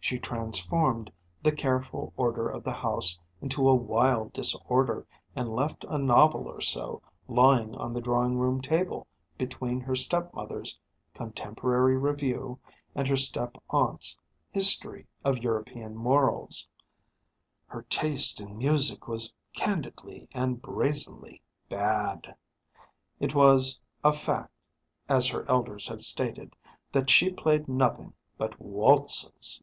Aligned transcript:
She 0.00 0.18
transformed 0.18 1.12
the 1.42 1.54
careful 1.54 2.14
order 2.16 2.48
of 2.48 2.64
the 2.64 2.72
house 2.72 3.18
into 3.42 3.68
a 3.68 3.74
wild 3.74 4.32
disorder, 4.32 5.06
and 5.36 5.50
left 5.50 5.84
a 5.86 5.98
novel 5.98 6.48
or 6.48 6.62
so 6.62 7.02
lying 7.26 7.74
on 7.74 7.92
the 7.92 8.00
drawing 8.00 8.38
room 8.38 8.62
table 8.62 9.06
between 9.36 9.80
her 9.82 9.94
stepmother's 9.94 10.78
Contemporary 11.12 11.98
Review 11.98 12.58
and 12.94 13.06
her 13.06 13.18
step 13.18 13.58
aunt's 13.68 14.18
History 14.50 15.06
of 15.26 15.36
European 15.42 15.94
Morals. 15.94 16.66
Her 17.66 17.82
taste 17.90 18.40
in 18.40 18.56
music 18.56 19.08
was 19.08 19.34
candidly 19.52 20.26
and 20.32 20.62
brazenly 20.62 21.42
bad. 21.68 22.34
It 23.20 23.34
was 23.34 23.78
a 24.02 24.14
fact, 24.14 24.54
as 25.06 25.28
her 25.28 25.44
elders 25.50 25.86
had 25.86 26.00
stated, 26.00 26.56
that 26.92 27.10
she 27.10 27.28
played 27.30 27.68
nothing 27.68 28.14
but 28.38 28.58
waltzes. 28.58 29.62